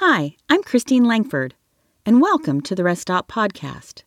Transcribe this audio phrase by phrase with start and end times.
[0.00, 1.54] Hi, I'm Christine Langford,
[2.04, 4.02] and welcome to the Rest Stop Podcast.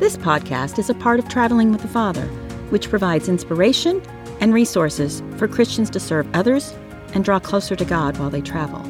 [0.00, 2.24] This podcast is a part of Traveling with the Father,
[2.70, 4.00] which provides inspiration
[4.40, 6.74] and resources for Christians to serve others
[7.12, 8.80] and draw closer to God while they travel.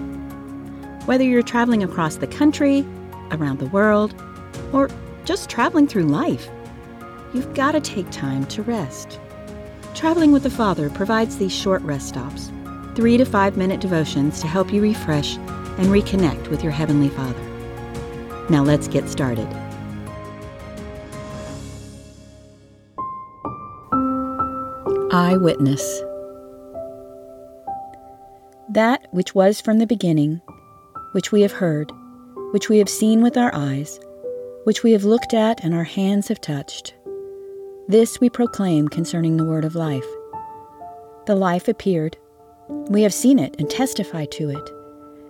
[1.06, 2.86] Whether you're traveling across the country,
[3.32, 4.14] around the world,
[4.72, 4.88] or
[5.24, 6.48] just traveling through life,
[7.34, 9.18] you've got to take time to rest.
[9.96, 12.52] Traveling with the Father provides these short rest stops,
[12.94, 17.40] three to five minute devotions to help you refresh and reconnect with your Heavenly Father.
[18.50, 19.46] Now let's get started.
[25.12, 26.02] Eyewitness.
[28.68, 30.40] That which was from the beginning,
[31.12, 31.90] which we have heard,
[32.52, 33.98] which we have seen with our eyes,
[34.64, 36.94] which we have looked at and our hands have touched.
[37.88, 40.06] This we proclaim concerning the word of life.
[41.26, 42.16] The life appeared.
[42.88, 44.70] We have seen it and testify to it.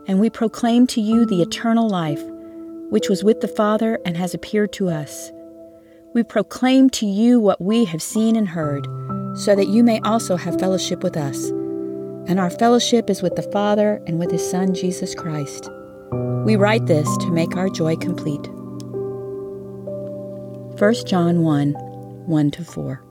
[0.07, 2.23] And we proclaim to you the eternal life,
[2.91, 5.31] which was with the Father and has appeared to us.
[6.15, 8.85] We proclaim to you what we have seen and heard,
[9.37, 11.51] so that you may also have fellowship with us.
[12.29, 15.71] And our fellowship is with the Father and with His Son, Jesus Christ.
[16.45, 18.49] We write this to make our joy complete.
[20.81, 21.73] 1 John 1
[22.27, 23.10] 1 to 4.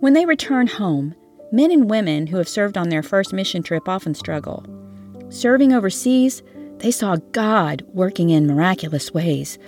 [0.00, 1.16] When they return home,
[1.50, 4.64] men and women who have served on their first mission trip often struggle.
[5.28, 6.40] Serving overseas,
[6.76, 9.58] they saw God working in miraculous ways.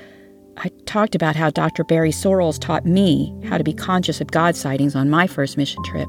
[0.56, 1.82] I talked about how Dr.
[1.82, 5.82] Barry Sorrells taught me how to be conscious of God sightings on my first mission
[5.82, 6.08] trip.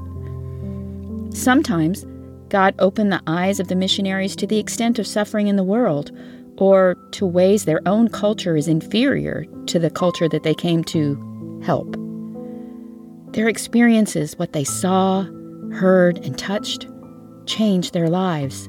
[1.33, 2.05] Sometimes,
[2.49, 6.11] God opened the eyes of the missionaries to the extent of suffering in the world
[6.57, 11.61] or to ways their own culture is inferior to the culture that they came to
[11.65, 11.95] help.
[13.33, 15.23] Their experiences, what they saw,
[15.71, 16.87] heard, and touched,
[17.45, 18.67] changed their lives.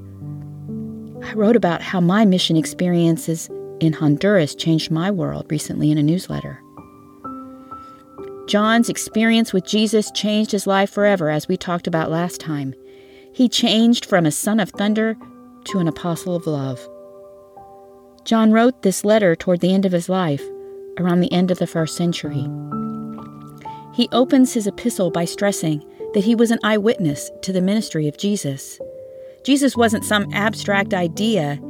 [1.25, 6.03] I wrote about how my mission experiences in Honduras changed my world recently in a
[6.03, 6.62] newsletter.
[8.47, 12.75] John's experience with Jesus changed his life forever, as we talked about last time.
[13.33, 15.17] He changed from a son of thunder
[15.65, 16.87] to an apostle of love.
[18.25, 20.43] John wrote this letter toward the end of his life,
[20.99, 22.47] around the end of the first century.
[23.92, 28.19] He opens his epistle by stressing that he was an eyewitness to the ministry of
[28.19, 28.80] Jesus.
[29.44, 31.60] Jesus wasn't some abstract idea.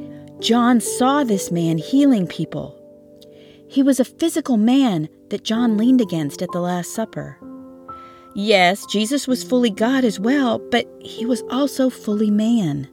[0.41, 2.79] John saw this man healing people.
[3.69, 7.39] He was a physical man that John leaned against at the Last Supper.
[8.35, 12.89] Yes, Jesus was fully God as well, but he was also fully man.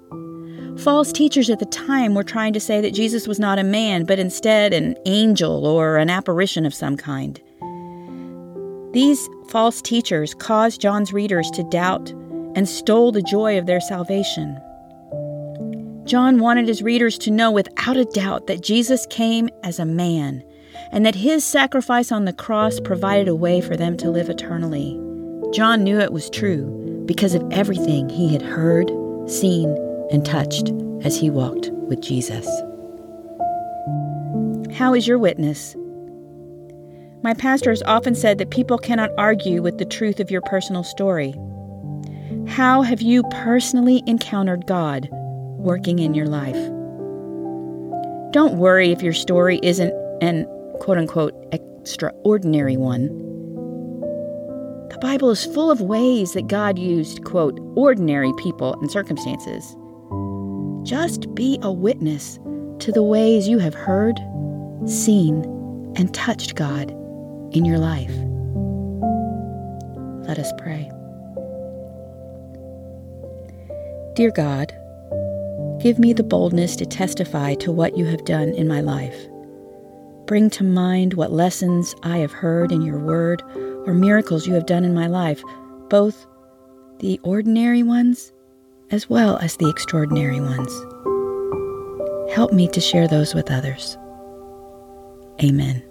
[0.77, 4.05] False teachers at the time were trying to say that Jesus was not a man,
[4.05, 7.41] but instead an angel or an apparition of some kind.
[8.91, 12.09] These false teachers caused John's readers to doubt
[12.55, 14.59] and stole the joy of their salvation.
[16.05, 20.43] John wanted his readers to know without a doubt that Jesus came as a man
[20.91, 24.99] and that his sacrifice on the cross provided a way for them to live eternally.
[25.53, 28.91] John knew it was true because of everything he had heard,
[29.29, 29.69] seen,
[30.11, 30.71] and touched
[31.03, 32.47] as he walked with Jesus.
[34.75, 35.75] How is your witness?
[37.21, 40.85] My pastor has often said that people cannot argue with the truth of your personal
[40.85, 41.33] story.
[42.47, 46.55] How have you personally encountered God working in your life?
[48.31, 50.45] Don't worry if your story isn't an
[50.79, 53.07] quote unquote extraordinary one.
[54.89, 59.75] The Bible is full of ways that God used, quote, ordinary people and circumstances
[60.83, 62.39] just be a witness
[62.79, 64.17] to the ways you have heard,
[64.85, 65.43] seen,
[65.97, 66.95] and touched God
[67.51, 68.13] in your life.
[70.27, 70.91] Let us pray.
[74.15, 74.73] Dear God,
[75.81, 79.27] give me the boldness to testify to what you have done in my life.
[80.25, 83.41] Bring to mind what lessons I have heard in your word
[83.87, 85.41] or miracles you have done in my life,
[85.89, 86.27] both
[86.99, 88.31] the ordinary ones
[88.91, 90.71] as well as the extraordinary ones.
[92.33, 93.97] Help me to share those with others.
[95.41, 95.88] Amen.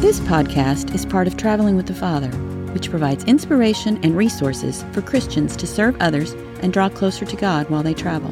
[0.00, 2.30] This podcast is part of Traveling with the Father,
[2.72, 6.32] which provides inspiration and resources for Christians to serve others
[6.62, 8.30] and draw closer to God while they travel.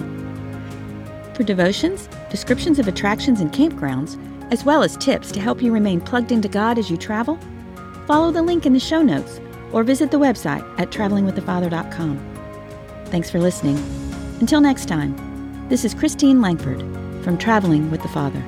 [1.35, 4.19] For devotions, descriptions of attractions and campgrounds,
[4.51, 7.39] as well as tips to help you remain plugged into God as you travel,
[8.07, 9.39] follow the link in the show notes
[9.71, 13.05] or visit the website at travelingwiththefather.com.
[13.09, 13.77] Thanks for listening.
[14.41, 16.81] Until next time, this is Christine Langford
[17.23, 18.43] from Traveling with the Father.